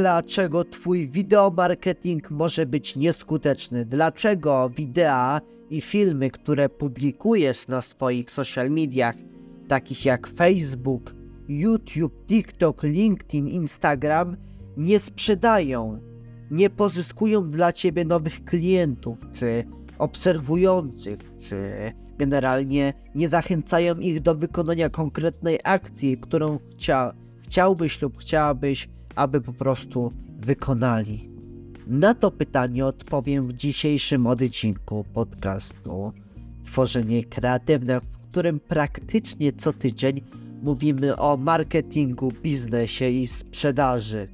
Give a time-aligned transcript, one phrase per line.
[0.00, 8.70] dlaczego twój wideomarketing może być nieskuteczny, dlaczego wideo i filmy, które publikujesz na swoich social
[8.70, 9.14] mediach,
[9.68, 11.14] takich jak Facebook,
[11.48, 14.36] YouTube, TikTok, LinkedIn, Instagram,
[14.76, 15.98] nie sprzedają,
[16.50, 19.64] nie pozyskują dla ciebie nowych klientów, czy
[19.98, 21.72] obserwujących, czy
[22.18, 27.14] generalnie nie zachęcają ich do wykonania konkretnej akcji, którą chcia,
[27.44, 31.30] chciałbyś lub chciałabyś, aby po prostu wykonali.
[31.86, 36.12] Na to pytanie odpowiem w dzisiejszym odcinku podcastu
[36.64, 40.22] Tworzenie Kreatywne, w którym praktycznie co tydzień
[40.62, 44.28] mówimy o marketingu, biznesie i sprzedaży.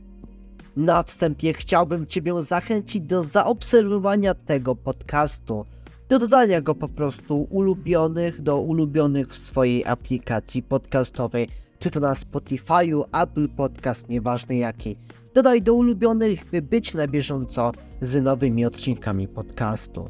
[0.77, 5.65] Na wstępie chciałbym Ciebie zachęcić do zaobserwowania tego podcastu,
[6.09, 11.49] do dodania go po prostu ulubionych, do ulubionych w swojej aplikacji podcastowej,
[11.81, 14.97] czy to na Spotify'u, Apple Podcast, nieważne jakiej.
[15.35, 20.09] Dodaj do ulubionych, by być na bieżąco z nowymi odcinkami podcastu.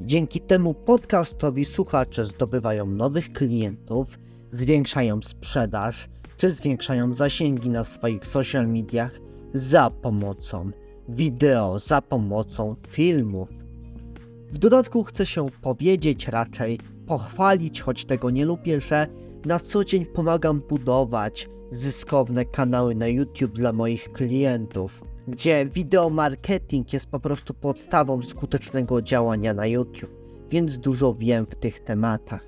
[0.00, 4.18] Dzięki temu podcastowi słuchacze zdobywają nowych klientów,
[4.50, 9.12] zwiększają sprzedaż, czy zwiększają zasięgi na swoich social mediach
[9.54, 10.70] za pomocą
[11.08, 13.48] wideo, za pomocą filmów.
[14.52, 19.06] W dodatku chcę się powiedzieć, raczej pochwalić, choć tego nie lubię, że
[19.44, 26.92] na co dzień pomagam budować zyskowne kanały na YouTube dla moich klientów, gdzie wideo marketing
[26.92, 30.10] jest po prostu podstawą skutecznego działania na YouTube,
[30.50, 32.46] więc dużo wiem w tych tematach.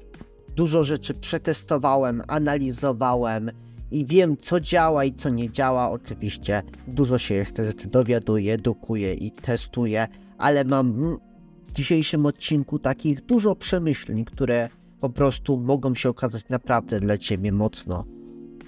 [0.56, 3.50] Dużo rzeczy przetestowałem, analizowałem
[3.90, 5.90] i wiem, co działa i co nie działa.
[5.90, 11.18] Oczywiście dużo się jeszcze rzeczy dowiaduję, edukuję i testuję, ale mam
[11.64, 14.68] w dzisiejszym odcinku takich dużo przemyśleń, które
[15.00, 18.04] po prostu mogą się okazać naprawdę dla Ciebie mocno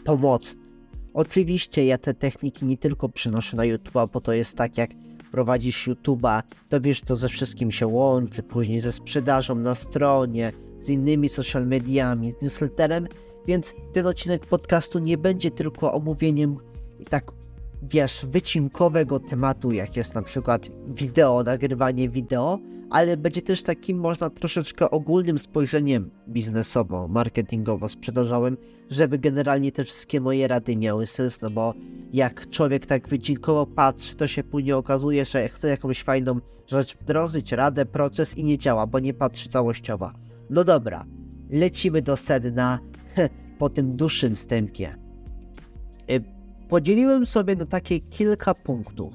[0.05, 0.63] pomocne.
[1.15, 4.91] Oczywiście ja te techniki nie tylko przynoszę na YouTube'a, bo to jest tak jak
[5.31, 10.89] prowadzisz YouTube'a, to wiesz, to ze wszystkim się łączy, później ze sprzedażą na stronie, z
[10.89, 13.07] innymi social mediami, z newsletterem,
[13.47, 16.57] więc ten odcinek podcastu nie będzie tylko omówieniem
[17.11, 17.33] tak
[17.83, 22.59] wiesz, wycinkowego tematu, jak jest na przykład wideo, nagrywanie wideo,
[22.91, 28.57] ale będzie też takim, można troszeczkę ogólnym spojrzeniem biznesowo, marketingowo, sprzedażowym,
[28.91, 31.75] żeby generalnie te wszystkie moje rady miały sens, no bo
[32.13, 37.53] jak człowiek tak wycinkowo patrzy, to się później okazuje, że chce jakąś fajną rzecz wdrożyć,
[37.53, 40.13] radę, proces i nie działa, bo nie patrzy całościowo.
[40.51, 41.05] No dobra,
[41.51, 42.79] lecimy do sedna
[43.59, 44.95] po tym dłuższym wstępie.
[46.73, 49.15] Podzieliłem sobie na takie kilka punktów,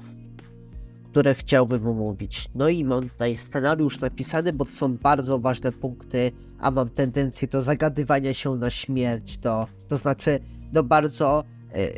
[1.10, 2.48] które chciałbym omówić.
[2.54, 7.48] No i mam tutaj scenariusz napisany, bo to są bardzo ważne punkty, a mam tendencję
[7.48, 10.40] do zagadywania się na śmierć, do, to znaczy
[10.72, 11.90] do bardzo e,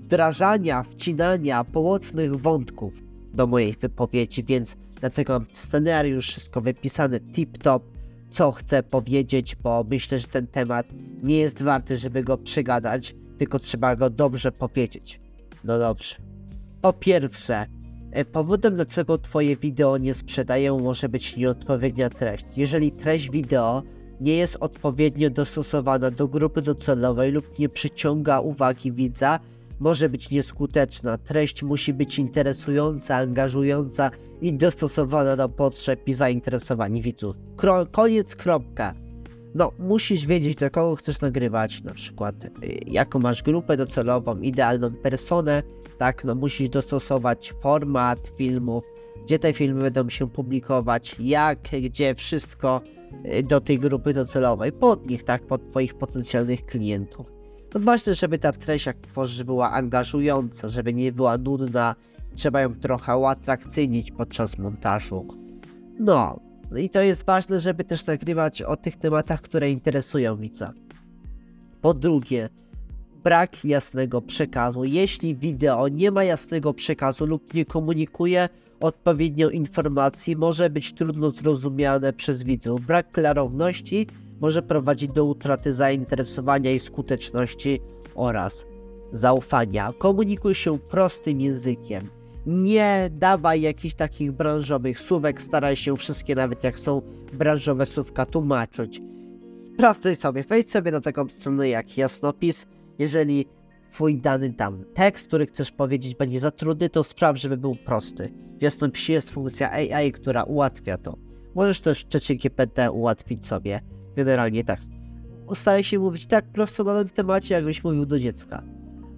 [0.00, 2.94] wdrażania, wcinania pomocnych wątków
[3.34, 7.80] do mojej wypowiedzi, więc dlatego mam scenariusz, wszystko wypisane tip-top,
[8.30, 10.86] co chcę powiedzieć, bo myślę, że ten temat
[11.22, 15.20] nie jest warty, żeby go przegadać, tylko trzeba go dobrze powiedzieć.
[15.64, 16.16] No dobrze.
[16.82, 17.66] Po pierwsze,
[18.12, 22.44] e, powodem dlaczego twoje wideo nie sprzedają może być nieodpowiednia treść.
[22.56, 23.82] Jeżeli treść wideo
[24.20, 29.40] nie jest odpowiednio dostosowana do grupy docelowej lub nie przyciąga uwagi widza,
[29.78, 31.18] może być nieskuteczna.
[31.18, 37.36] Treść musi być interesująca, angażująca i dostosowana do potrzeb i zainteresowań widzów.
[37.56, 38.94] Kro koniec, kropka.
[39.54, 42.50] No, musisz wiedzieć, do kogo chcesz nagrywać, na przykład y,
[42.86, 45.62] jaką masz grupę docelową, idealną personę,
[45.98, 48.84] tak, no musisz dostosować format filmów,
[49.24, 52.80] gdzie te filmy będą się publikować, jak, gdzie, wszystko
[53.26, 57.26] y, do tej grupy docelowej, pod nich, tak, pod twoich potencjalnych klientów.
[57.74, 61.94] No ważne, żeby ta treść, jak tworzysz, była angażująca, żeby nie była nudna,
[62.34, 65.26] trzeba ją trochę uatrakcyjnić podczas montażu.
[66.00, 70.72] No, no i to jest ważne, żeby też nagrywać o tych tematach, które interesują widza.
[71.80, 72.48] Po drugie,
[73.24, 74.84] brak jasnego przekazu.
[74.84, 78.48] Jeśli wideo nie ma jasnego przekazu lub nie komunikuje
[78.80, 82.86] odpowiednio informacji, może być trudno zrozumiane przez widzów.
[82.86, 84.06] Brak klarowności
[84.40, 87.80] może prowadzić do utraty zainteresowania i skuteczności
[88.14, 88.64] oraz
[89.12, 89.92] zaufania.
[89.98, 96.78] Komunikuj się prostym językiem nie dawaj jakichś takich branżowych słówek, staraj się wszystkie, nawet jak
[96.78, 97.02] są
[97.32, 99.02] branżowe słówka, tłumaczyć.
[99.50, 102.66] Sprawdzaj sobie, wejdź sobie na taką stronę jak jasnopis.
[102.98, 103.46] Jeżeli
[103.92, 108.32] twój dany tam tekst, który chcesz powiedzieć, będzie za trudny, to sprawdź, żeby był prosty.
[108.58, 111.16] W jasnopisie jest funkcja AI, która ułatwia to.
[111.54, 113.80] Możesz też czacie GPT ułatwić sobie
[114.16, 114.90] generalnie tekst.
[115.54, 118.62] Staraj się mówić tak prosto na tym temacie, jakbyś mówił do dziecka.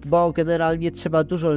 [0.05, 1.49] Bo generalnie trzeba dużo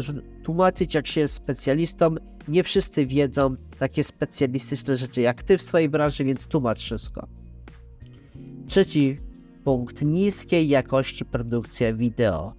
[0.42, 2.14] tłumaczyć, jak się jest specjalistą.
[2.48, 7.26] Nie wszyscy wiedzą takie specjalistyczne rzeczy jak ty w swojej branży, więc tłumacz wszystko.
[8.66, 9.16] Trzeci
[9.64, 12.54] punkt niskiej jakości produkcja wideo.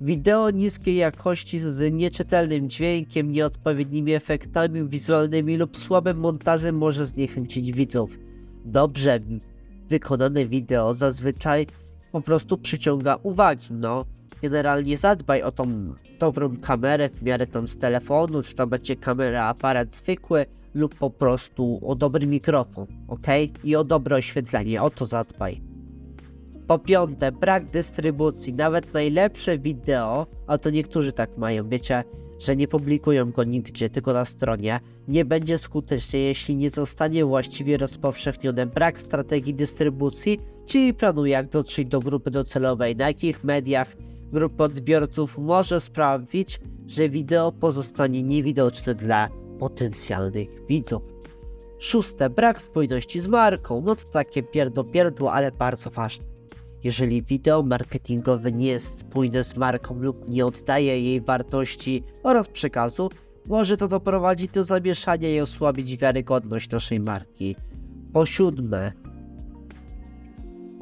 [0.00, 8.18] Wideo niskiej jakości z nieczytelnym dźwiękiem, nieodpowiednimi efektami wizualnymi lub słabym montażem może zniechęcić widzów.
[8.64, 9.20] Dobrze
[9.88, 11.66] wykonane wideo zazwyczaj
[12.12, 14.04] po prostu przyciąga uwagi, no.
[14.42, 19.44] Generalnie zadbaj o tą dobrą kamerę w miarę tam z telefonu, czy to będzie kamera,
[19.44, 23.26] aparat zwykły, lub po prostu o dobry mikrofon, ok?
[23.64, 25.60] I o dobre oświetlenie, o to zadbaj.
[26.66, 28.54] Po piąte, brak dystrybucji.
[28.54, 32.04] Nawet najlepsze wideo, a to niektórzy tak mają, wiecie,
[32.38, 37.76] że nie publikują go nigdzie, tylko na stronie, nie będzie skuteczne, jeśli nie zostanie właściwie
[37.76, 38.66] rozpowszechnione.
[38.66, 43.96] Brak strategii dystrybucji, czyli planu jak dotrzeć do grupy docelowej, na jakich mediach
[44.32, 51.02] grupa odbiorców może sprawić, że wideo pozostanie niewidoczne dla potencjalnych widzów.
[51.78, 53.82] Szóste, brak spójności z marką.
[53.84, 56.24] No to takie pierdopierdo, ale bardzo ważne.
[56.84, 63.10] Jeżeli wideo marketingowe nie jest spójne z marką lub nie oddaje jej wartości oraz przekazu,
[63.46, 67.56] może to doprowadzić do zamieszania i osłabić wiarygodność naszej marki.
[68.12, 68.92] Po siódme,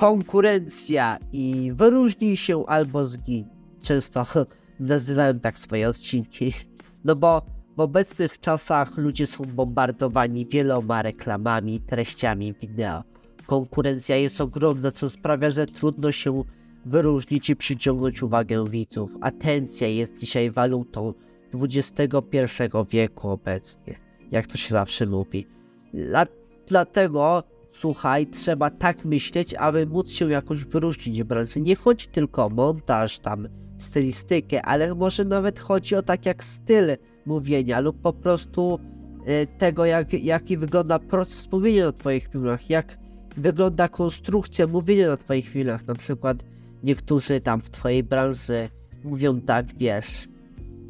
[0.01, 3.45] konkurencja i wyróżnij się albo zgin.
[3.83, 4.27] Często
[4.81, 6.53] nazywałem tak swoje odcinki,
[7.05, 7.43] no bo
[7.77, 13.03] w obecnych czasach ludzie są bombardowani wieloma reklamami, treściami wideo.
[13.47, 16.45] Konkurencja jest ogromna, co sprawia, że trudno się
[16.87, 19.17] wyróżnić i przyciągnąć uwagę widzów.
[19.21, 21.15] Atencja jest dzisiaj walutą
[21.55, 22.07] XXI
[22.91, 23.99] wieku obecnie,
[24.31, 25.47] jak to się zawsze mówi.
[25.95, 26.27] Dla,
[26.67, 31.61] dlatego, słuchaj, trzeba tak myśleć, aby móc się jakoś wyróżnić w branży.
[31.61, 36.97] Nie chodzi tylko o montaż, tam stylistykę, ale może nawet chodzi o tak jak styl
[37.27, 38.79] mówienia lub po prostu
[39.29, 42.99] y, tego, jak, jaki wygląda proces mówienia na Twoich filmach, jak
[43.37, 45.87] wygląda konstrukcja mówienia na Twoich filmach.
[45.87, 46.45] Na przykład
[46.83, 48.69] niektórzy tam w Twojej branży
[49.05, 50.29] mówią tak, wiesz,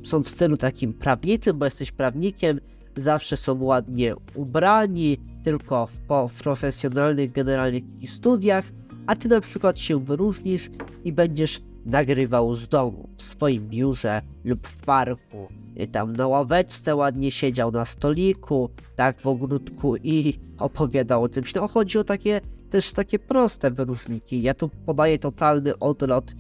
[0.05, 2.61] są w stylu takim prawniczym, bo jesteś prawnikiem,
[2.97, 8.65] zawsze są ładnie ubrani, tylko w, po, profesjonalnych, generalnych studiach,
[9.07, 10.71] a Ty na przykład się wyróżnisz
[11.05, 15.49] i będziesz nagrywał z domu, w swoim biurze lub w parku.
[15.77, 21.55] I tam na ławeczce ładnie siedział na stoliku, tak w ogródku i opowiadał o czymś.
[21.55, 22.41] No chodzi o takie
[22.71, 24.43] też takie proste wyróżniki.
[24.43, 26.33] Ja tu podaję totalny odlot.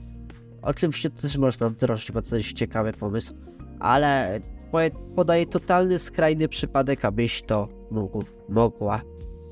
[0.62, 3.34] Oczywiście to też można wdrożyć, bo to jest ciekawy pomysł.
[3.78, 4.40] Ale
[5.16, 9.02] podaję totalny, skrajny przypadek, abyś to mógł, mogła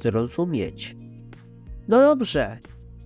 [0.03, 0.97] zrozumieć.
[1.89, 2.59] No dobrze,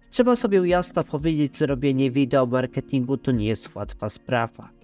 [0.10, 4.81] Trzeba sobie jasno powiedzieć, że robienie wideo marketingu to nie jest łatwa sprawa.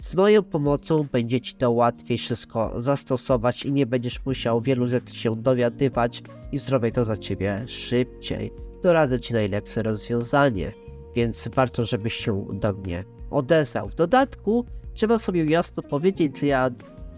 [0.00, 5.16] Z moją pomocą będzie Ci to łatwiej wszystko zastosować i nie będziesz musiał wielu rzeczy
[5.16, 8.52] się dowiadywać i zrobię to za Ciebie szybciej.
[8.82, 10.72] Doradzę Ci najlepsze rozwiązanie
[11.14, 13.88] więc warto, żebyś się do mnie odezwał.
[13.88, 14.64] W dodatku
[14.94, 16.70] trzeba sobie jasno powiedzieć, że ja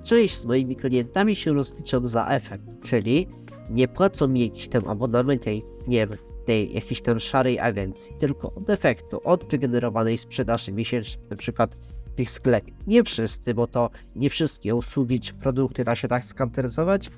[0.02, 3.28] część z moimi klientami się rozliczam za efekt, czyli
[3.70, 5.46] nie płacą mi jakiś tam abonament
[5.86, 11.36] nie wiem, tej jakiejś tam szarej agencji, tylko od efektu, od wygenerowanej sprzedaży miesięcznej, na
[11.36, 11.80] przykład
[12.16, 12.72] w ich sklepie.
[12.86, 17.10] Nie wszyscy, bo to nie wszystkie usługi czy produkty da się tak skanteryzować,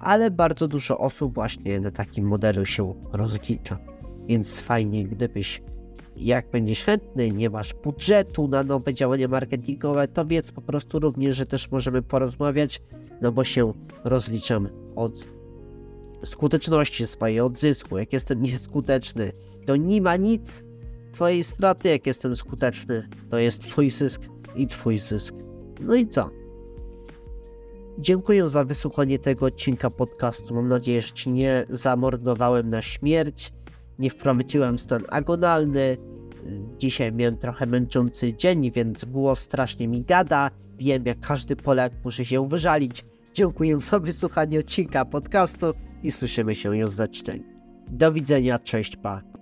[0.00, 3.78] ale bardzo dużo osób właśnie na takim modelu się rozlicza.
[4.26, 5.62] Więc fajnie, gdybyś
[6.16, 11.36] jak będziesz chętny, nie masz budżetu na nowe działania marketingowe, to wiedz po prostu również,
[11.36, 12.82] że też możemy porozmawiać,
[13.20, 13.72] no bo się
[14.04, 15.28] rozliczam od
[16.24, 17.98] skuteczności swojej, od zysku.
[17.98, 19.32] Jak jestem nieskuteczny,
[19.66, 20.63] to nie ma nic
[21.14, 24.22] twojej straty, jak jestem skuteczny, to jest twój zysk
[24.56, 25.34] i twój zysk.
[25.80, 26.30] No i co?
[27.98, 30.54] Dziękuję za wysłuchanie tego odcinka podcastu.
[30.54, 33.52] Mam nadzieję, że ci nie zamordowałem na śmierć
[33.98, 35.96] nie wprowadziłem stan agonalny.
[36.78, 40.50] Dzisiaj miałem trochę męczący dzień, więc głos strasznie mi gada.
[40.78, 43.04] Wiem, jak każdy Polak muszę się wyżalić.
[43.34, 45.66] Dziękuję za wysłuchanie odcinka podcastu
[46.02, 47.42] i słyszymy się już za tydzień.
[47.90, 49.33] Do widzenia, cześć, pa.